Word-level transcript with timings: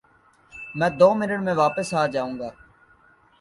میں 0.77 0.89
دو 0.99 1.09
منٹ 1.17 1.39
میں 1.45 1.55
واپس 1.61 1.87
آ 2.01 2.03
جاؤں 2.13 2.35
گا 2.39 2.49